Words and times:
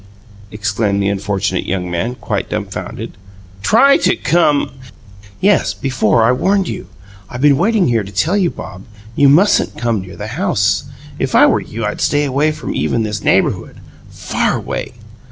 exclaimed 0.49 0.99
the 1.03 1.09
unfortunate 1.09 1.63
young 1.67 1.91
man, 1.91 2.15
quite 2.15 2.49
dumfounded. 2.49 3.11
"TRY 3.61 3.97
to 3.97 4.15
come" 4.15 4.71
"Yes, 5.41 5.75
before 5.75 6.23
I 6.23 6.31
warned 6.31 6.67
you. 6.67 6.87
I've 7.29 7.41
been 7.41 7.55
waiting 7.59 7.87
here 7.87 8.01
to 8.03 8.11
tell 8.11 8.35
you, 8.35 8.49
Bob, 8.49 8.85
you 9.15 9.29
mustn't 9.29 9.77
come 9.77 10.01
near 10.01 10.15
the 10.17 10.25
house 10.25 10.85
if 11.19 11.35
I 11.35 11.45
were 11.45 11.61
you 11.61 11.85
I'd 11.85 12.01
stay 12.01 12.23
away 12.25 12.51
from 12.51 12.73
even 12.73 13.03
this 13.03 13.21
neighbourhood 13.21 13.75
far 14.09 14.55
away! 14.57 14.93